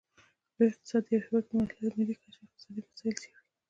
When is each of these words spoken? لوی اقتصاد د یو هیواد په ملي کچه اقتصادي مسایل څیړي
لوی 0.55 0.67
اقتصاد 0.71 1.03
د 1.05 1.07
یو 1.13 1.21
هیواد 1.25 1.43
په 1.49 1.55
ملي 1.99 2.15
کچه 2.21 2.39
اقتصادي 2.45 2.81
مسایل 2.87 3.15
څیړي 3.23 3.39